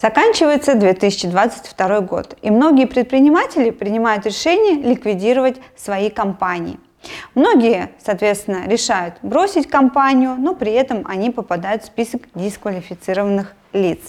Заканчивается 0.00 0.74
2022 0.74 2.00
год, 2.02 2.36
и 2.42 2.50
многие 2.50 2.86
предприниматели 2.86 3.70
принимают 3.70 4.26
решение 4.26 4.74
ликвидировать 4.74 5.56
свои 5.74 6.10
компании. 6.10 6.78
Многие, 7.34 7.90
соответственно, 8.04 8.66
решают 8.66 9.14
бросить 9.22 9.68
компанию, 9.68 10.36
но 10.38 10.54
при 10.54 10.72
этом 10.72 11.04
они 11.06 11.30
попадают 11.30 11.82
в 11.82 11.86
список 11.86 12.22
дисквалифицированных 12.34 13.54
лиц. 13.72 14.00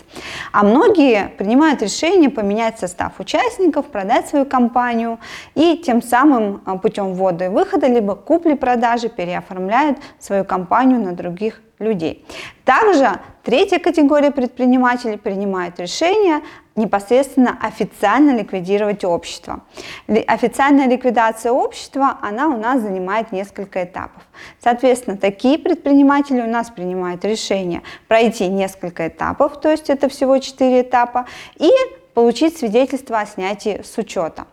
А 0.52 0.64
многие 0.64 1.30
принимают 1.38 1.82
решение 1.82 2.30
поменять 2.30 2.80
состав 2.80 3.20
участников, 3.20 3.88
продать 3.88 4.28
свою 4.30 4.46
компанию 4.46 5.20
и 5.56 5.78
тем 5.78 6.02
самым 6.02 6.62
а, 6.66 6.78
путем 6.78 7.14
ввода 7.14 7.46
и 7.46 7.50
выхода, 7.50 7.88
либо 7.88 8.16
купли-продажи 8.16 9.10
переоформляют 9.10 9.98
свою 10.20 10.46
компанию 10.46 11.00
на 11.00 11.14
других 11.14 11.62
людей. 11.80 12.26
Также 12.66 13.20
третья 13.44 13.80
категория 13.80 14.32
предпринимателей 14.32 15.18
принимает 15.18 15.80
решение 15.80 16.42
непосредственно 16.78 17.58
официально 17.62 18.32
ликвидировать 18.32 19.04
общество. 19.04 19.62
Официальная 20.08 20.88
ликвидация 20.88 21.52
общества, 21.52 22.18
она 22.22 22.48
у 22.48 22.58
нас 22.58 22.82
занимает 22.82 23.32
несколько 23.32 23.84
этапов. 23.84 24.24
Соответственно, 24.60 25.18
такие 25.18 25.58
предприниматели 25.60 26.40
у 26.40 26.48
нас 26.48 26.70
принимают 26.70 27.26
решение 27.26 27.82
пройти 28.08 28.48
несколько 28.48 29.08
этапов, 29.08 29.60
то 29.60 29.70
есть 29.70 29.90
это 29.90 30.08
всего 30.08 30.38
4 30.38 30.82
этапа, 30.82 31.26
и 31.56 31.70
получить 32.14 32.58
свидетельство 32.58 33.20
о 33.20 33.26
снятии 33.26 33.82
с 33.84 33.98
учета. 33.98 34.46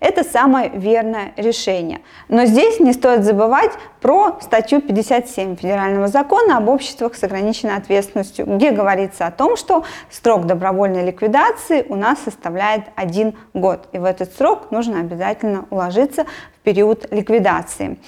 Это 0.00 0.24
самое 0.24 0.70
верное 0.70 1.32
решение. 1.36 2.00
Но 2.28 2.44
здесь 2.44 2.80
не 2.80 2.92
стоит 2.92 3.24
забывать 3.24 3.72
про 4.00 4.38
статью 4.40 4.80
57 4.80 5.56
Федерального 5.56 6.08
закона 6.08 6.58
об 6.58 6.68
обществах 6.68 7.14
с 7.14 7.22
ограниченной 7.22 7.76
ответственностью, 7.76 8.46
где 8.46 8.70
говорится 8.70 9.26
о 9.26 9.30
том, 9.30 9.56
что 9.56 9.84
срок 10.10 10.46
добровольной 10.46 11.04
ликвидации 11.04 11.86
у 11.88 11.94
нас 11.94 12.18
составляет 12.20 12.84
один 12.96 13.36
год. 13.54 13.88
И 13.92 13.98
в 13.98 14.04
этот 14.04 14.34
срок 14.34 14.70
нужно 14.70 15.00
обязательно 15.00 15.66
уложиться 15.70 16.24
в 16.24 16.61
период 16.62 17.06
ликвидации. 17.10 17.98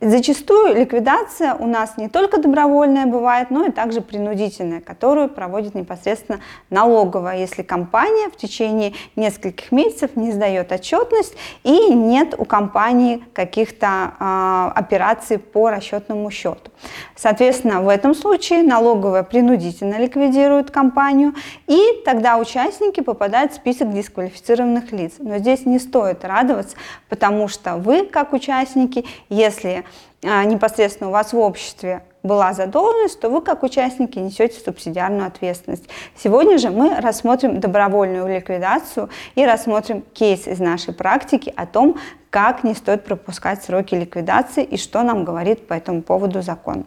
Зачастую 0.00 0.74
ликвидация 0.74 1.54
у 1.54 1.66
нас 1.66 1.96
не 1.96 2.10
только 2.10 2.38
добровольная 2.38 3.06
бывает, 3.06 3.50
но 3.50 3.64
и 3.64 3.70
также 3.70 4.02
принудительная, 4.02 4.82
которую 4.82 5.30
проводит 5.30 5.74
непосредственно 5.74 6.40
налоговая, 6.68 7.38
если 7.38 7.62
компания 7.62 8.28
в 8.28 8.36
течение 8.36 8.92
нескольких 9.16 9.72
месяцев 9.72 10.10
не 10.14 10.30
сдает 10.30 10.72
отчетность 10.72 11.34
и 11.62 11.94
нет 11.94 12.34
у 12.36 12.44
компании 12.44 13.24
каких-то 13.32 14.12
э, 14.20 14.78
операций 14.78 15.38
по 15.38 15.70
расчетному 15.70 16.30
счету. 16.30 16.70
Соответственно, 17.16 17.80
в 17.80 17.88
этом 17.88 18.14
случае 18.14 18.62
налоговая 18.62 19.22
принудительно 19.22 19.98
ликвидирует 19.98 20.70
компанию, 20.70 21.32
и 21.66 22.02
тогда 22.04 22.36
участники 22.36 23.00
попадают 23.00 23.52
в 23.52 23.54
список 23.54 23.94
дисквалифицированных 23.94 24.92
лиц. 24.92 25.14
Но 25.18 25.38
здесь 25.38 25.64
не 25.64 25.78
стоит 25.78 26.26
радоваться, 26.26 26.76
потому 27.08 27.48
что 27.48 27.76
вы, 27.76 28.03
как 28.10 28.32
участники, 28.32 29.04
если 29.28 29.84
а, 30.22 30.44
непосредственно 30.44 31.10
у 31.10 31.12
вас 31.12 31.32
в 31.32 31.38
обществе 31.38 32.02
была 32.22 32.54
задолженность, 32.54 33.20
то 33.20 33.28
вы 33.28 33.42
как 33.42 33.62
участники 33.62 34.18
несете 34.18 34.58
субсидиарную 34.58 35.26
ответственность. 35.26 35.84
Сегодня 36.16 36.58
же 36.58 36.70
мы 36.70 36.98
рассмотрим 37.00 37.60
добровольную 37.60 38.26
ликвидацию 38.26 39.10
и 39.34 39.44
рассмотрим 39.44 40.02
кейс 40.14 40.46
из 40.46 40.58
нашей 40.58 40.94
практики 40.94 41.52
о 41.54 41.66
том, 41.66 41.98
как 42.30 42.64
не 42.64 42.74
стоит 42.74 43.04
пропускать 43.04 43.62
сроки 43.62 43.94
ликвидации 43.94 44.64
и 44.64 44.76
что 44.76 45.02
нам 45.02 45.24
говорит 45.24 45.68
по 45.68 45.74
этому 45.74 46.02
поводу 46.02 46.40
закон. 46.40 46.86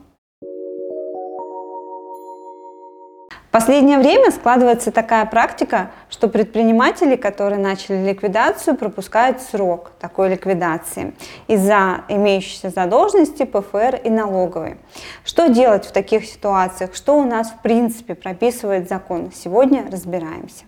Последнее 3.51 3.97
время 3.97 4.31
складывается 4.31 4.91
такая 4.91 5.25
практика, 5.25 5.91
что 6.09 6.27
предприниматели, 6.27 7.15
которые 7.15 7.59
начали 7.59 8.07
ликвидацию, 8.07 8.75
пропускают 8.75 9.41
срок 9.41 9.91
такой 9.99 10.29
ликвидации 10.29 11.13
из-за 11.47 12.01
имеющейся 12.09 12.69
задолженности 12.69 13.43
ПФР 13.43 14.01
и 14.03 14.09
налоговой. 14.09 14.77
Что 15.23 15.47
делать 15.47 15.85
в 15.85 15.91
таких 15.91 16.25
ситуациях? 16.25 16.93
Что 16.93 17.17
у 17.17 17.23
нас 17.23 17.51
в 17.51 17.61
принципе 17.61 18.15
прописывает 18.15 18.89
закон? 18.89 19.31
Сегодня 19.33 19.85
разбираемся. 19.89 20.65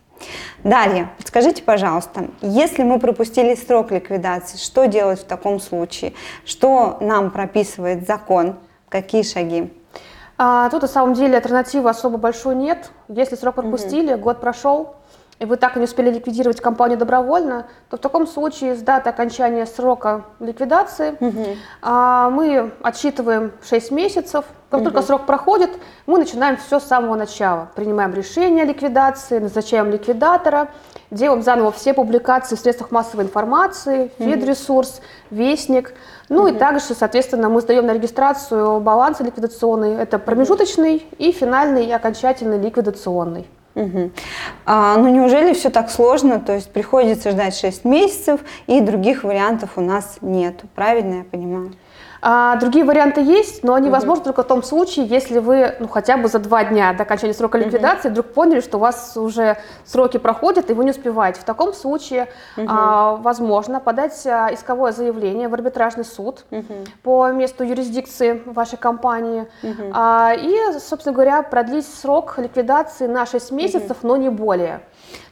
Дарья, 0.63 1.09
подскажите, 1.17 1.63
пожалуйста, 1.63 2.27
если 2.41 2.83
мы 2.83 2.99
пропустили 2.99 3.55
срок 3.55 3.91
ликвидации, 3.91 4.57
что 4.57 4.85
делать 4.85 5.21
в 5.21 5.25
таком 5.25 5.59
случае? 5.59 6.13
Что 6.45 6.97
нам 6.99 7.31
прописывает 7.31 8.05
закон? 8.05 8.55
Какие 8.89 9.23
шаги? 9.23 9.71
А, 10.41 10.69
тут 10.69 10.83
на 10.83 10.87
самом 10.87 11.15
деле 11.15 11.35
альтернативы 11.35 11.89
особо 11.89 12.17
большой 12.17 12.55
нет. 12.55 12.91
Если 13.09 13.35
срок 13.35 13.55
пропустили, 13.55 14.13
угу. 14.13 14.21
год 14.21 14.39
прошел, 14.39 14.95
и 15.37 15.43
вы 15.43 15.57
так 15.57 15.75
и 15.75 15.79
не 15.79 15.85
успели 15.85 16.11
ликвидировать 16.11 16.61
компанию 16.61 16.97
добровольно, 16.97 17.67
то 17.89 17.97
в 17.97 17.99
таком 17.99 18.25
случае 18.25 18.75
с 18.75 18.79
даты 18.79 19.09
окончания 19.09 19.65
срока 19.65 20.23
ликвидации 20.39 21.17
угу. 21.19 21.45
а, 21.81 22.29
мы 22.29 22.71
отсчитываем 22.81 23.51
6 23.67 23.91
месяцев. 23.91 24.45
Как 24.69 24.79
угу. 24.79 24.91
только 24.91 25.01
срок 25.01 25.25
проходит, 25.25 25.71
мы 26.05 26.19
начинаем 26.19 26.55
все 26.55 26.79
с 26.79 26.85
самого 26.85 27.15
начала. 27.15 27.67
Принимаем 27.75 28.13
решение 28.13 28.63
о 28.63 28.65
ликвидации, 28.65 29.39
назначаем 29.39 29.91
ликвидатора, 29.91 30.69
делаем 31.11 31.41
заново 31.41 31.73
все 31.73 31.93
публикации 31.93 32.55
в 32.55 32.59
средствах 32.59 32.91
массовой 32.91 33.25
информации, 33.25 34.09
Федресурс, 34.19 35.01
Вестник. 35.31 35.93
Ну 36.29 36.43
угу. 36.43 36.47
и 36.49 36.51
также, 36.53 36.93
соответственно, 36.93 37.49
мы 37.49 37.61
сдаем 37.61 37.85
на 37.85 37.93
регистрацию 37.93 38.79
баланс 38.79 39.19
ликвидационный. 39.19 39.95
Это 39.95 40.19
промежуточный 40.19 41.05
и 41.17 41.31
финальный 41.31 41.85
и 41.85 41.91
окончательный 41.91 42.59
ликвидационный. 42.59 43.47
Угу. 43.75 44.11
А, 44.65 44.97
ну 44.97 45.07
неужели 45.09 45.53
все 45.53 45.69
так 45.69 45.89
сложно? 45.89 46.39
То 46.39 46.53
есть 46.53 46.71
приходится 46.71 47.31
ждать 47.31 47.55
6 47.55 47.85
месяцев 47.85 48.41
и 48.67 48.81
других 48.81 49.23
вариантов 49.23 49.71
у 49.75 49.81
нас 49.81 50.17
нет. 50.21 50.61
Правильно 50.75 51.19
я 51.19 51.23
понимаю? 51.23 51.73
А, 52.21 52.57
другие 52.57 52.83
варианты 52.83 53.21
есть, 53.21 53.63
но 53.63 53.73
они 53.73 53.87
угу. 53.87 53.95
возможны 53.95 54.25
только 54.25 54.43
в 54.43 54.47
том 54.47 54.63
случае, 54.63 55.05
если 55.05 55.39
вы 55.39 55.75
ну, 55.79 55.87
хотя 55.87 56.17
бы 56.17 56.27
за 56.27 56.39
два 56.39 56.63
дня 56.63 56.93
до 56.93 57.03
окончания 57.03 57.33
срока 57.33 57.57
ликвидации 57.57 58.09
угу. 58.09 58.13
вдруг 58.13 58.33
поняли, 58.33 58.59
что 58.59 58.77
у 58.77 58.79
вас 58.79 59.15
уже 59.15 59.57
сроки 59.85 60.17
проходят 60.17 60.69
и 60.69 60.73
вы 60.73 60.83
не 60.83 60.91
успеваете. 60.91 61.39
В 61.41 61.43
таком 61.43 61.73
случае 61.73 62.27
угу. 62.57 62.67
а, 62.67 63.15
возможно 63.15 63.79
подать 63.79 64.25
а, 64.27 64.53
исковое 64.53 64.91
заявление 64.91 65.47
в 65.47 65.53
арбитражный 65.53 66.05
суд 66.05 66.45
угу. 66.51 66.73
по 67.03 67.31
месту 67.31 67.63
юрисдикции 67.63 68.41
вашей 68.45 68.77
компании 68.77 69.47
угу. 69.63 69.91
а, 69.93 70.33
и, 70.35 70.79
собственно 70.79 71.13
говоря, 71.13 71.41
продлить 71.41 71.87
срок 71.87 72.37
ликвидации 72.37 73.07
на 73.07 73.25
6 73.25 73.51
месяцев, 73.51 73.97
угу. 74.01 74.07
но 74.07 74.17
не 74.17 74.29
более. 74.29 74.81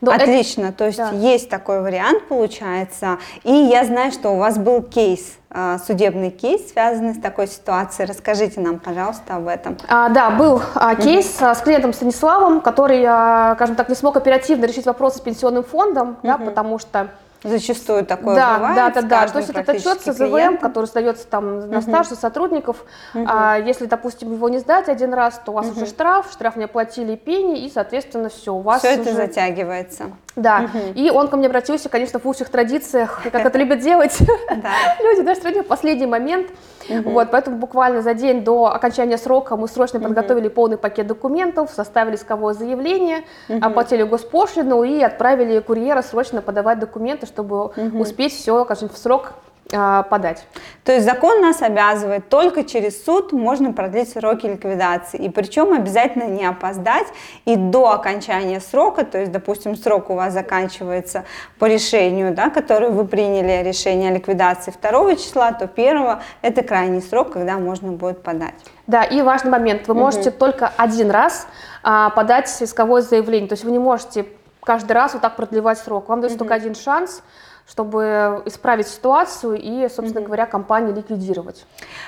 Но 0.01 0.11
Отлично, 0.11 0.67
это... 0.67 0.77
то 0.79 0.85
есть 0.85 0.97
да. 0.97 1.11
есть 1.11 1.49
такой 1.49 1.81
вариант, 1.81 2.27
получается. 2.27 3.17
И 3.43 3.51
я 3.51 3.83
знаю, 3.85 4.11
что 4.11 4.29
у 4.29 4.37
вас 4.37 4.57
был 4.57 4.81
кейс, 4.81 5.37
а, 5.49 5.79
судебный 5.79 6.29
кейс, 6.29 6.71
связанный 6.71 7.15
с 7.15 7.19
такой 7.19 7.47
ситуацией. 7.47 8.07
Расскажите 8.07 8.59
нам, 8.59 8.79
пожалуйста, 8.79 9.35
об 9.35 9.47
этом. 9.47 9.77
А, 9.87 10.09
да, 10.09 10.29
был 10.29 10.61
а, 10.75 10.95
кейс 10.95 11.37
угу. 11.41 11.53
с 11.53 11.59
клиентом 11.61 11.93
Станиславом, 11.93 12.61
который, 12.61 13.03
а, 13.07 13.55
скажем 13.55 13.75
так, 13.75 13.89
не 13.89 13.95
смог 13.95 14.17
оперативно 14.17 14.65
решить 14.65 14.85
вопросы 14.85 15.17
с 15.17 15.21
пенсионным 15.21 15.63
фондом, 15.63 16.17
да, 16.21 16.37
потому 16.37 16.79
что 16.79 17.09
Зачастую 17.43 18.05
такое 18.05 18.35
да, 18.35 18.55
бывает. 18.55 18.75
Да, 18.75 18.89
да, 18.89 19.01
да. 19.01 19.27
То 19.27 19.37
есть 19.39 19.49
этот 19.49 19.69
отчет 19.69 20.01
с 20.01 20.11
ЗВМ, 20.13 20.57
который 20.57 20.85
сдается 20.85 21.27
там 21.27 21.69
на 21.69 21.81
стаж 21.81 22.07
сотрудников, 22.07 22.83
угу. 23.13 23.25
а, 23.27 23.57
если, 23.57 23.85
допустим, 23.85 24.33
его 24.33 24.49
не 24.49 24.57
сдать 24.59 24.89
один 24.89 25.13
раз, 25.13 25.39
то 25.45 25.51
у 25.51 25.55
вас 25.55 25.67
угу. 25.67 25.77
уже 25.77 25.85
штраф, 25.85 26.31
штраф 26.31 26.55
не 26.55 26.63
оплатили 26.63 27.15
пени, 27.15 27.65
и, 27.65 27.69
соответственно, 27.69 28.29
все. 28.29 28.53
У 28.53 28.61
вас 28.61 28.79
все 28.79 28.93
уже... 28.93 29.01
это 29.01 29.13
затягивается. 29.13 30.05
Да, 30.35 30.65
угу. 30.65 30.79
и 30.95 31.09
он 31.09 31.27
ко 31.27 31.37
мне 31.37 31.47
обратился, 31.47 31.89
конечно, 31.89 32.19
в 32.19 32.25
лучших 32.25 32.49
традициях, 32.49 33.21
как 33.23 33.45
это 33.45 33.57
любят 33.57 33.79
делать 33.79 34.19
люди, 34.19 35.21
да, 35.21 35.35
что 35.35 35.49
в 35.49 35.67
последний 35.67 36.07
момент. 36.07 36.47
Угу. 36.89 37.09
Вот, 37.09 37.31
поэтому 37.31 37.57
буквально 37.57 38.01
за 38.01 38.13
день 38.13 38.43
до 38.43 38.67
окончания 38.67 39.17
срока 39.17 39.55
мы 39.55 39.67
срочно 39.67 39.99
угу. 39.99 40.07
подготовили 40.07 40.47
полный 40.47 40.77
пакет 40.77 41.07
документов, 41.07 41.71
составили 41.73 42.15
исковое 42.15 42.53
заявление, 42.53 43.23
угу. 43.49 43.59
оплатили 43.61 44.03
госпошлину 44.03 44.83
и 44.83 45.01
отправили 45.01 45.59
курьера 45.59 46.01
срочно 46.01 46.41
подавать 46.41 46.79
документы, 46.79 47.25
чтобы 47.25 47.65
угу. 47.65 47.99
успеть 47.99 48.33
все, 48.33 48.63
скажем, 48.65 48.89
в 48.89 48.97
срок 48.97 49.33
подать. 49.69 50.45
То 50.83 50.93
есть 50.93 51.05
закон 51.05 51.41
нас 51.41 51.61
обязывает, 51.61 52.29
только 52.29 52.63
через 52.63 53.03
суд 53.03 53.33
можно 53.33 53.73
продлить 53.73 54.09
сроки 54.09 54.45
ликвидации. 54.45 55.17
И 55.17 55.29
причем 55.29 55.73
обязательно 55.73 56.23
не 56.23 56.45
опоздать 56.45 57.07
и 57.45 57.55
до 57.55 57.91
окончания 57.91 58.61
срока, 58.61 59.05
то 59.05 59.17
есть, 59.17 59.31
допустим, 59.31 59.75
срок 59.75 60.09
у 60.09 60.15
вас 60.15 60.33
заканчивается 60.33 61.25
по 61.59 61.65
решению, 61.65 62.33
да, 62.33 62.49
которое 62.49 62.89
вы 62.89 63.05
приняли 63.05 63.67
решение 63.67 64.11
о 64.11 64.13
ликвидации 64.13 64.73
2 64.81 65.15
числа, 65.15 65.51
то 65.51 65.69
1 65.73 66.17
это 66.41 66.63
крайний 66.63 67.01
срок, 67.01 67.31
когда 67.33 67.57
можно 67.57 67.91
будет 67.91 68.23
подать. 68.23 68.55
Да, 68.87 69.03
и 69.03 69.21
важный 69.21 69.51
момент, 69.51 69.87
вы 69.87 69.95
можете 69.95 70.29
угу. 70.29 70.37
только 70.39 70.71
один 70.77 71.11
раз 71.11 71.47
а, 71.83 72.09
подать 72.11 72.49
исковое 72.61 73.01
заявление, 73.01 73.49
то 73.49 73.53
есть 73.53 73.65
вы 73.65 73.71
не 73.71 73.79
можете 73.79 74.25
каждый 74.67 74.91
раз 74.91 75.13
вот 75.13 75.21
так 75.21 75.37
продлевать 75.37 75.77
срок. 75.77 76.09
Вам 76.09 76.19
дается 76.19 76.35
угу. 76.35 76.43
только 76.43 76.55
один 76.55 76.75
шанс, 76.75 77.23
чтобы 77.69 78.43
исправить 78.45 78.87
ситуацию 78.87 79.57
и, 79.57 79.87
собственно 79.87 80.25
говоря, 80.25 80.45
компанию 80.45 80.93
ликвидировать. 80.93 81.65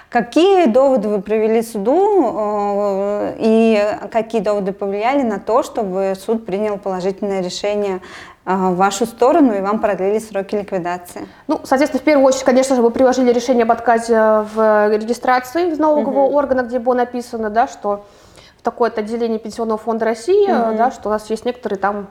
Какие 0.10 0.66
доводы 0.66 1.08
вы 1.08 1.22
привели 1.22 1.62
суду 1.62 2.34
э, 2.38 3.36
и 3.40 3.82
какие 4.12 4.42
доводы 4.42 4.74
повлияли 4.74 5.22
на 5.22 5.40
то, 5.40 5.64
чтобы 5.64 6.16
суд 6.20 6.46
принял 6.46 6.78
положительное 6.78 7.42
решение 7.42 8.02
э, 8.46 8.54
в 8.54 8.76
вашу 8.76 9.06
сторону 9.06 9.54
и 9.54 9.62
вам 9.62 9.80
продлили 9.80 10.20
сроки 10.20 10.56
ликвидации? 10.56 11.26
Ну, 11.48 11.62
соответственно, 11.64 12.02
в 12.02 12.06
первую 12.06 12.26
очередь, 12.28 12.44
конечно 12.44 12.76
же, 12.76 12.82
мы 12.82 12.92
приложили 12.92 13.32
решение 13.32 13.64
об 13.64 13.72
отказе 13.72 14.46
в 14.54 14.90
регистрации 14.98 15.74
в 15.74 15.80
налогового 15.80 16.26
угу. 16.26 16.36
органа, 16.36 16.64
где 16.64 16.80
было 16.80 16.96
написано, 16.96 17.50
да, 17.50 17.70
что 17.70 18.04
в 18.58 18.64
такое-то 18.64 19.00
отделение 19.00 19.40
Пенсионного 19.40 19.78
фонда 19.78 20.04
России, 20.04 20.44
угу. 20.44 20.78
да, 20.78 20.92
что 20.92 21.08
у 21.08 21.12
нас 21.12 21.30
есть 21.30 21.46
некоторые 21.46 21.80
там 21.80 22.10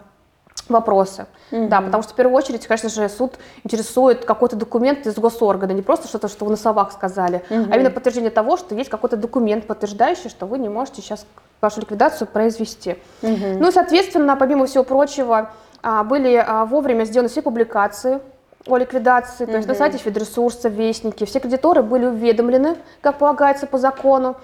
вопросы. 0.68 1.26
Угу. 1.50 1.68
Да, 1.68 1.80
потому 1.80 2.02
что 2.02 2.12
в 2.12 2.16
первую 2.16 2.36
очередь, 2.36 2.66
конечно 2.66 2.88
же, 2.88 3.08
суд 3.08 3.34
интересует 3.64 4.24
какой-то 4.24 4.56
документ 4.56 5.06
из 5.06 5.14
госоргана, 5.14 5.72
не 5.72 5.82
просто 5.82 6.08
что-то, 6.08 6.28
что 6.28 6.44
вы 6.44 6.52
на 6.52 6.56
словах 6.56 6.92
сказали, 6.92 7.42
угу. 7.50 7.66
а 7.70 7.76
именно 7.76 7.90
подтверждение 7.90 8.30
того, 8.30 8.56
что 8.56 8.74
есть 8.74 8.90
какой-то 8.90 9.16
документ, 9.16 9.66
подтверждающий, 9.66 10.30
что 10.30 10.46
вы 10.46 10.58
не 10.58 10.68
можете 10.68 11.02
сейчас 11.02 11.26
вашу 11.60 11.80
ликвидацию 11.80 12.28
произвести. 12.28 12.98
Угу. 13.22 13.58
Ну 13.60 13.68
и, 13.68 13.72
соответственно, 13.72 14.36
помимо 14.36 14.66
всего 14.66 14.84
прочего, 14.84 15.50
а, 15.82 16.04
были 16.04 16.34
а, 16.34 16.64
вовремя 16.64 17.04
сделаны 17.04 17.28
все 17.28 17.42
публикации 17.42 18.20
о 18.66 18.76
ликвидации, 18.76 19.46
то 19.46 19.56
есть 19.56 19.66
на 19.68 19.74
сайте 19.74 19.98
Федресурса, 19.98 20.68
Вестники, 20.68 21.24
все 21.24 21.40
кредиторы 21.40 21.82
были 21.82 22.06
уведомлены, 22.06 22.76
как 23.00 23.16
полагается 23.16 23.66
по 23.66 23.78
закону. 23.78 24.36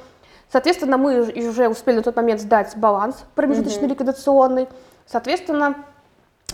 Соответственно, 0.51 0.97
мы 0.97 1.21
уже 1.21 1.69
успели 1.69 1.97
на 1.97 2.03
тот 2.03 2.17
момент 2.17 2.41
сдать 2.41 2.77
баланс 2.77 3.17
промежуточный 3.35 3.89
ликвидационный. 3.89 4.69
Соответственно, 5.07 5.75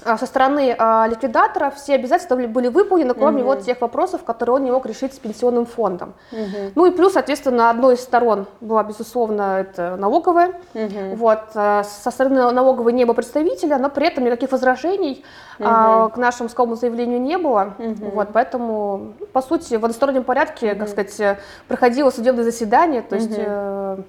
со 0.04 0.26
стороны 0.26 0.74
а, 0.78 1.06
ликвидатора 1.08 1.70
все 1.70 1.94
обязательства 1.94 2.36
были 2.36 2.68
выполнены, 2.68 3.14
кроме 3.14 3.42
угу. 3.42 3.50
вот 3.50 3.62
тех 3.62 3.80
вопросов, 3.80 4.24
которые 4.24 4.56
он 4.56 4.64
не 4.64 4.70
мог 4.70 4.86
решить 4.86 5.14
с 5.14 5.18
пенсионным 5.18 5.66
фондом. 5.66 6.14
Угу. 6.32 6.72
Ну 6.74 6.86
и 6.86 6.90
плюс, 6.90 7.14
соответственно, 7.14 7.70
одной 7.70 7.94
из 7.94 8.00
сторон 8.00 8.46
была, 8.60 8.82
безусловно, 8.82 9.60
это 9.60 9.96
налоговая. 9.96 10.60
Угу. 10.74 11.16
Вот, 11.16 11.40
а, 11.54 11.84
со 11.84 12.10
стороны 12.10 12.50
налоговой 12.50 12.92
не 12.92 13.04
было 13.04 13.14
представителя, 13.14 13.78
но 13.78 13.90
при 13.90 14.06
этом 14.06 14.24
никаких 14.24 14.52
возражений 14.52 15.24
угу. 15.58 15.68
а, 15.68 16.08
к 16.08 16.16
нашему 16.16 16.48
исковому 16.48 16.76
заявлению 16.76 17.20
не 17.20 17.36
было. 17.38 17.74
Угу. 17.78 18.10
Вот, 18.14 18.28
поэтому, 18.32 19.14
по 19.32 19.42
сути, 19.42 19.74
в 19.74 19.84
одностороннем 19.84 20.24
порядке, 20.24 20.72
угу. 20.72 20.80
как 20.80 20.88
сказать, 20.88 21.38
проходило 21.68 22.10
судебное 22.10 22.44
заседание, 22.44 23.02
то 23.02 23.16
есть... 23.16 23.38
Угу. 23.38 24.04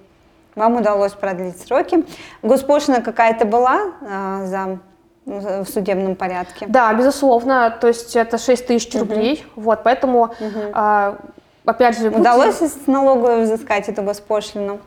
Вам 0.53 0.75
удалось 0.75 1.13
продлить 1.13 1.61
сроки. 1.61 2.05
Госпошлина 2.41 3.01
какая-то 3.01 3.45
была 3.45 3.93
а, 4.01 4.45
за 4.45 4.79
в 5.25 5.65
судебном 5.65 6.15
порядке. 6.15 6.65
Да, 6.67 6.93
безусловно, 6.93 7.75
то 7.79 7.87
есть 7.87 8.15
это 8.15 8.37
6 8.37 8.67
тысяч 8.67 8.93
рублей, 8.95 9.45
угу. 9.55 9.61
вот, 9.63 9.83
поэтому, 9.83 10.23
угу. 10.23 10.59
а, 10.73 11.17
опять 11.65 11.99
же... 11.99 12.09
Удалось 12.09 12.59
будьте... 12.59 12.75
с 12.75 12.87
налоговой 12.87 13.43
взыскать 13.43 13.87
эту 13.87 14.01
госпошлину? 14.01 14.79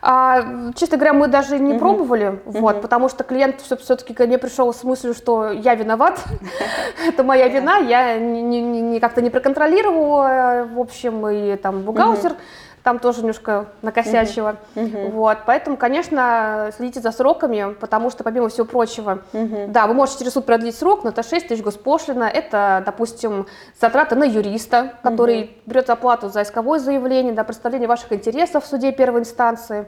А, 0.00 0.72
честно 0.76 0.98
говоря, 0.98 1.14
мы 1.14 1.26
даже 1.26 1.58
не 1.58 1.72
угу. 1.72 1.80
пробовали, 1.80 2.40
угу. 2.44 2.60
вот, 2.60 2.82
потому 2.82 3.08
что 3.08 3.24
клиент 3.24 3.60
все-таки 3.60 4.12
ко 4.12 4.26
мне 4.26 4.38
пришел 4.38 4.72
с 4.74 4.84
мыслью, 4.84 5.14
что 5.14 5.50
я 5.50 5.74
виноват, 5.74 6.22
это 7.06 7.24
моя 7.24 7.48
вина, 7.48 7.78
я 7.78 9.00
как-то 9.00 9.22
не 9.22 9.30
проконтролировала, 9.30 10.68
в 10.70 10.78
общем, 10.78 11.26
и 11.28 11.56
там 11.56 11.82
бухгалтер 11.82 12.36
там 12.82 12.98
тоже 12.98 13.20
немножко 13.20 13.66
накосячила. 13.82 14.56
Uh-huh. 14.74 15.10
Вот, 15.10 15.38
поэтому, 15.46 15.76
конечно, 15.76 16.70
следите 16.76 17.00
за 17.00 17.12
сроками, 17.12 17.74
потому 17.74 18.10
что, 18.10 18.24
помимо 18.24 18.48
всего 18.48 18.66
прочего, 18.66 19.22
uh-huh. 19.32 19.68
да, 19.68 19.86
вы 19.86 19.94
можете 19.94 20.20
через 20.20 20.32
суд 20.32 20.46
продлить 20.46 20.76
срок, 20.76 21.04
но 21.04 21.10
это 21.10 21.22
6 21.22 21.48
тысяч 21.48 21.62
госпошлина, 21.62 22.24
это, 22.24 22.82
допустим, 22.84 23.46
затраты 23.80 24.14
на 24.14 24.24
юриста, 24.24 24.94
который 25.02 25.42
uh-huh. 25.42 25.50
берет 25.66 25.90
оплату 25.90 26.28
за 26.28 26.42
исковое 26.42 26.78
заявление, 26.78 27.32
да, 27.32 27.44
представление 27.44 27.88
ваших 27.88 28.12
интересов 28.12 28.64
в 28.64 28.66
суде 28.66 28.92
первой 28.92 29.20
инстанции. 29.20 29.86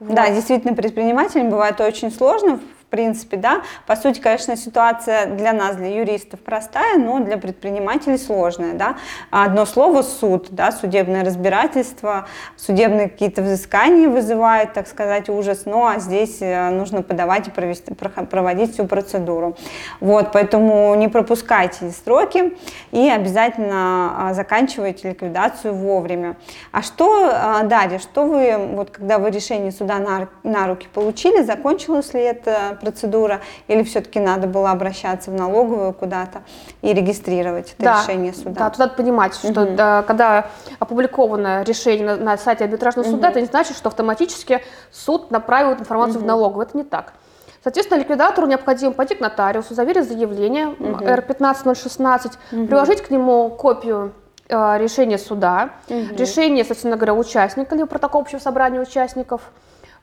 Вот. 0.00 0.14
Да, 0.14 0.30
действительно, 0.30 0.74
предпринимателям 0.74 1.50
бывает 1.50 1.80
очень 1.80 2.12
сложно 2.12 2.60
принципе, 2.88 3.36
да. 3.36 3.62
По 3.86 3.96
сути, 3.96 4.20
конечно, 4.20 4.56
ситуация 4.56 5.26
для 5.26 5.52
нас, 5.52 5.76
для 5.76 5.88
юристов 5.88 6.40
простая, 6.40 6.98
но 6.98 7.20
для 7.20 7.36
предпринимателей 7.36 8.18
сложная, 8.18 8.74
да. 8.74 8.96
Одно 9.30 9.66
слово 9.66 10.02
суд, 10.02 10.48
да, 10.50 10.72
судебное 10.72 11.24
разбирательство, 11.24 12.26
судебные 12.56 13.08
какие-то 13.08 13.42
взыскания 13.42 14.08
вызывают, 14.08 14.72
так 14.72 14.86
сказать, 14.86 15.28
ужас, 15.28 15.62
ну 15.66 15.86
а 15.86 15.98
здесь 15.98 16.38
э, 16.40 16.70
нужно 16.70 17.02
подавать 17.02 17.48
и 17.48 17.50
провести, 17.50 17.92
проводить 17.94 18.72
всю 18.72 18.86
процедуру. 18.86 19.56
Вот, 20.00 20.32
поэтому 20.32 20.94
не 20.94 21.08
пропускайте 21.08 21.90
сроки 21.90 22.56
и 22.92 23.08
обязательно 23.08 24.28
а, 24.28 24.34
заканчивайте 24.34 25.10
ликвидацию 25.10 25.74
вовремя. 25.74 26.36
А 26.72 26.82
что 26.82 27.30
а, 27.32 27.62
далее? 27.64 27.98
Что 27.98 28.26
вы, 28.26 28.56
вот 28.74 28.90
когда 28.90 29.18
вы 29.18 29.30
решение 29.30 29.72
суда 29.72 29.98
на, 29.98 30.28
на 30.42 30.66
руки 30.66 30.88
получили, 30.92 31.42
закончилось 31.42 32.14
ли 32.14 32.20
это 32.20 32.77
процедура, 32.80 33.40
или 33.66 33.82
все-таки 33.82 34.20
надо 34.20 34.46
было 34.46 34.70
обращаться 34.70 35.30
в 35.30 35.34
налоговую 35.34 35.92
куда-то 35.92 36.42
и 36.82 36.92
регистрировать 36.92 37.74
это 37.78 37.84
да, 37.84 38.02
решение 38.02 38.32
суда? 38.32 38.52
Да, 38.52 38.70
тут 38.70 38.78
надо 38.78 38.94
понимать, 38.94 39.34
что 39.34 39.48
угу. 39.48 39.76
да, 39.76 40.02
когда 40.02 40.46
опубликовано 40.78 41.62
решение 41.62 42.06
на, 42.06 42.16
на 42.16 42.38
сайте 42.38 42.64
арбитражного 42.64 43.06
угу. 43.06 43.16
суда, 43.16 43.30
это 43.30 43.40
не 43.40 43.46
значит, 43.46 43.76
что 43.76 43.88
автоматически 43.88 44.62
суд 44.90 45.30
направил 45.30 45.72
информацию 45.72 46.18
угу. 46.18 46.24
в 46.24 46.26
налоговую. 46.26 46.66
Это 46.66 46.76
не 46.76 46.84
так. 46.84 47.12
Соответственно, 47.62 47.98
ликвидатору 47.98 48.46
необходимо 48.46 48.92
пойти 48.92 49.14
к 49.14 49.20
нотариусу, 49.20 49.74
заверить 49.74 50.08
заявление 50.08 50.68
угу. 50.68 51.04
R15016, 51.04 52.32
угу. 52.52 52.66
приложить 52.66 53.02
к 53.02 53.10
нему 53.10 53.50
копию 53.50 54.12
э, 54.48 54.78
решения 54.78 55.18
суда, 55.18 55.70
угу. 55.88 56.16
решение, 56.16 56.64
собственно 56.64 56.96
говоря, 56.96 57.14
участника, 57.14 57.74
либо 57.74 57.86
протокол 57.86 58.20
общего 58.20 58.38
собрания 58.38 58.80
участников– 58.80 59.42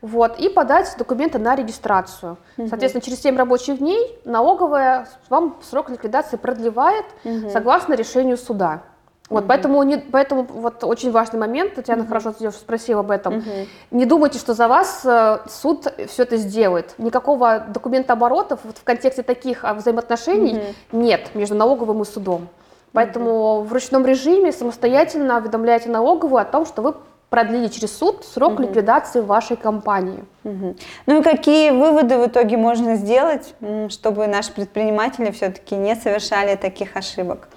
вот, 0.01 0.39
и 0.39 0.49
подать 0.49 0.95
документы 0.97 1.39
на 1.39 1.55
регистрацию. 1.55 2.37
Угу. 2.57 2.67
Соответственно, 2.67 3.01
через 3.01 3.21
7 3.21 3.37
рабочих 3.37 3.79
дней 3.79 4.19
налоговая 4.25 5.07
вам 5.29 5.57
срок 5.69 5.89
ликвидации 5.89 6.37
продлевает 6.37 7.05
угу. 7.23 7.49
согласно 7.49 7.93
решению 7.93 8.37
суда. 8.37 8.83
Вот, 9.29 9.41
угу. 9.41 9.47
поэтому, 9.47 9.81
не, 9.83 9.97
поэтому 9.97 10.43
вот 10.43 10.83
очень 10.83 11.11
важный 11.11 11.39
момент, 11.39 11.75
Татьяна 11.75 12.03
угу. 12.03 12.09
хорошо 12.09 12.33
спросила 12.51 12.99
об 12.99 13.09
этом. 13.09 13.37
Угу. 13.37 13.49
Не 13.91 14.05
думайте, 14.05 14.37
что 14.37 14.53
за 14.53 14.67
вас 14.67 15.01
э, 15.03 15.39
суд 15.49 15.87
все 16.07 16.23
это 16.23 16.37
сделает. 16.37 16.93
Никакого 16.99 17.65
документа 17.67 18.13
оборотов 18.13 18.59
вот 18.63 18.77
в 18.77 18.83
контексте 18.83 19.23
таких 19.23 19.63
а, 19.63 19.73
взаимоотношений 19.73 20.59
угу. 20.91 20.99
нет 20.99 21.31
между 21.33 21.55
налоговым 21.55 22.03
и 22.03 22.05
судом. 22.05 22.49
Поэтому 22.91 23.57
угу. 23.57 23.63
в 23.63 23.73
ручном 23.73 24.05
режиме 24.05 24.51
самостоятельно 24.51 25.37
уведомляйте 25.37 25.89
налоговую 25.89 26.41
о 26.41 26.45
том, 26.45 26.65
что 26.67 26.83
вы 26.83 26.93
продлили 27.29 27.67
через 27.67 27.97
суд 27.97 28.25
срок 28.25 28.53
угу. 28.53 28.63
ликвидации 28.63 29.21
вашей 29.21 29.57
компании. 29.57 30.23
Угу. 30.43 30.75
Ну 31.05 31.19
и 31.19 31.23
какие 31.23 31.71
выводы 31.71 32.17
в 32.17 32.27
итоге 32.27 32.57
можно 32.57 32.95
сделать, 32.95 33.55
чтобы 33.89 34.27
наши 34.27 34.51
предприниматели 34.51 35.31
все-таки 35.31 35.75
не 35.75 35.95
совершали 35.95 36.55
таких 36.55 36.95
ошибок? 36.95 37.47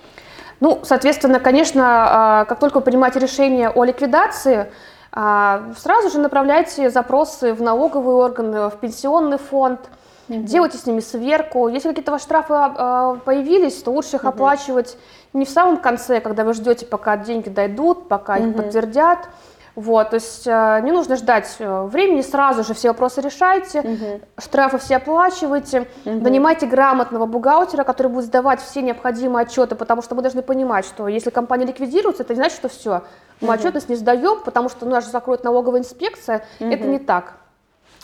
Ну, 0.61 0.81
соответственно, 0.83 1.39
конечно, 1.39 1.83
а, 1.85 2.45
как 2.47 2.59
только 2.59 2.79
вы 2.79 2.83
принимаете 2.83 3.21
решение 3.21 3.71
о 3.71 3.85
ликвидации, 3.85 4.71
а, 5.13 5.73
сразу 5.77 6.11
же 6.11 6.19
направляйте 6.19 6.91
запросы 6.91 7.55
в 7.55 7.63
налоговые 7.63 8.17
органы, 8.17 8.69
в 8.69 8.77
пенсионный 8.81 9.39
фонд, 9.39 9.81
угу. 10.29 10.43
делайте 10.43 10.79
с 10.79 10.87
ними 10.87 11.01
сверку. 11.01 11.69
Если 11.69 11.89
какие-то 11.89 12.11
ваши 12.11 12.25
штрафы 12.25 12.55
а, 12.57 13.19
появились, 13.25 13.83
то 13.83 13.93
лучше 13.93 14.17
их 14.17 14.23
угу. 14.23 14.31
оплачивать 14.31 14.97
не 15.33 15.45
в 15.45 15.51
самом 15.51 15.77
конце, 15.79 16.21
когда 16.21 16.45
вы 16.45 16.55
ждете, 16.55 16.87
пока 16.87 17.17
деньги 17.17 17.49
дойдут, 17.49 18.09
пока 18.09 18.35
угу. 18.35 18.49
их 18.49 18.57
подтвердят, 18.57 19.29
вот, 19.79 20.11
то 20.11 20.15
есть 20.15 20.45
э, 20.45 20.81
не 20.83 20.91
нужно 20.91 21.15
ждать 21.15 21.55
э, 21.61 21.85
времени, 21.85 22.21
сразу 22.23 22.65
же 22.65 22.75
все 22.75 22.89
вопросы 22.89 23.21
решайте, 23.21 23.79
угу. 23.79 24.21
штрафы 24.37 24.79
все 24.79 24.97
оплачивайте, 24.97 25.87
угу. 26.05 26.15
нанимайте 26.21 26.67
грамотного 26.67 27.27
бухгалтера, 27.27 27.85
который 27.85 28.09
будет 28.09 28.25
сдавать 28.25 28.61
все 28.61 28.83
необходимые 28.83 29.43
отчеты, 29.45 29.77
потому 29.77 30.03
что 30.03 30.17
мы 30.17 30.23
должны 30.23 30.43
понимать, 30.43 30.85
что 30.85 31.07
если 31.07 31.31
компания 31.31 31.65
ликвидируется, 31.65 32.25
это 32.25 32.33
не 32.33 32.39
значит, 32.39 32.57
что 32.57 32.69
все, 32.69 33.05
мы 33.41 33.51
угу. 33.51 33.53
отчетность 33.53 33.89
не 33.89 33.95
сдаем, 33.95 34.41
потому 34.45 34.69
что 34.69 34.85
нас 34.85 35.05
же 35.05 35.13
закроет 35.13 35.45
налоговая 35.45 35.79
инспекция, 35.79 36.45
угу. 36.59 36.69
это 36.69 36.85
не 36.85 36.99
так. 36.99 37.35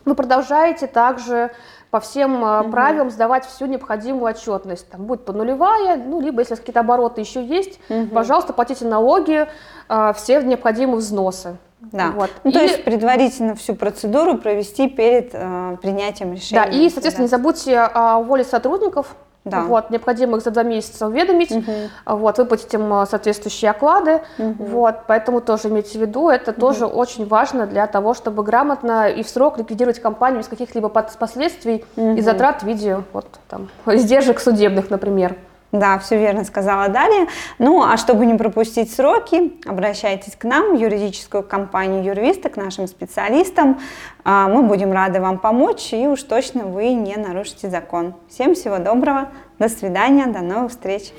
Вы 0.05 0.15
продолжаете 0.15 0.87
также 0.87 1.51
по 1.95 2.01
всем 2.01 2.43
угу. 2.43 2.71
правилам 2.73 3.09
сдавать 3.09 3.47
всю 3.47 3.67
необходимую 3.67 4.29
отчетность. 4.29 4.91
Там 4.91 5.05
будет 5.05 5.25
по 5.25 5.33
нулевая, 5.33 5.97
ну, 5.97 6.21
либо 6.21 6.41
если 6.41 6.57
какие-то 6.57 6.81
обороты 6.81 7.21
еще 7.21 7.41
есть, 7.41 7.79
угу. 7.89 8.09
пожалуйста, 8.09 8.53
платите 8.53 8.85
налоги, 8.85 9.47
а, 9.89 10.13
все 10.13 10.43
необходимые 10.43 10.97
взносы. 10.97 11.57
Да. 11.93 12.11
Вот. 12.11 12.31
Ну, 12.43 12.51
и... 12.51 12.53
То 12.53 12.63
есть 12.63 12.83
предварительно 12.83 13.55
всю 13.55 13.77
процедуру 13.77 14.39
провести 14.39 14.89
перед 14.89 15.31
э, 15.35 15.77
принятием 15.81 16.33
решения. 16.33 16.65
Да, 16.65 16.69
и, 16.69 16.91
соответственно, 16.91 17.27
не 17.27 17.29
забудьте 17.29 17.79
о 17.79 18.19
воле 18.19 18.43
сотрудников, 18.43 19.15
да. 19.45 19.65
Вот, 19.65 19.91
необходимо 19.91 20.39
их 20.39 20.43
за 20.43 20.51
два 20.51 20.63
месяца 20.63 21.07
уведомить, 21.07 21.51
угу. 21.51 21.73
вот, 22.07 22.39
выплатить 22.39 22.73
им 22.73 22.91
а, 22.95 23.05
соответствующие 23.05 23.71
оклады. 23.71 24.23
Угу. 24.39 24.65
Вот, 24.65 25.01
поэтому 25.07 25.43
тоже 25.43 25.69
имейте 25.69 25.99
в 25.99 26.01
виду, 26.01 26.31
это 26.31 26.53
угу. 26.53 26.61
тоже 26.61 26.87
очень 26.87 27.27
важно 27.27 27.67
для 27.67 27.87
того, 27.87 28.15
чтобы 28.15 28.43
грамотно 28.43 29.09
и 29.09 29.23
в 29.23 29.29
срок 29.29 29.59
ликвидировать 29.59 30.01
компанию 30.01 30.41
без 30.41 30.49
каких-либо 30.49 30.89
последствий 30.89 31.85
угу. 31.97 32.13
и 32.13 32.23
затрат 32.23 32.63
в 32.63 32.67
виде 32.67 33.03
вот, 33.13 33.27
там, 33.49 33.69
издержек 33.87 34.41
судебных, 34.41 34.89
например. 34.89 35.37
Да, 35.75 35.99
все 35.99 36.17
верно 36.17 36.45
сказала 36.45 36.89
Дарья. 36.89 37.27
Ну, 37.59 37.83
а 37.83 37.97
чтобы 37.97 38.27
не 38.27 38.35
пропустить 38.35 38.93
сроки, 38.95 39.55
обращайтесь 39.67 40.37
к 40.37 40.45
нам, 40.45 40.77
в 40.77 40.81
юридическую 40.81 41.43
компанию 41.43 42.05
Юрвиста, 42.05 42.49
к 42.49 42.57
нашим 42.57 42.87
специалистам. 42.87 43.81
А, 44.23 44.47
мы 44.47 44.63
будем 44.63 44.93
рады 44.93 45.21
вам 45.21 45.39
помочь, 45.39 45.93
и 45.93 46.07
уж 46.07 46.23
точно 46.23 46.63
вы 46.63 46.91
не 46.91 47.17
нарушите 47.17 47.69
закон. 47.71 48.15
Всем 48.29 48.55
всего 48.55 48.79
доброго, 48.79 49.31
до 49.59 49.69
свидания, 49.69 50.27
до 50.27 50.43
новых 50.43 50.71
встреч. 50.71 51.13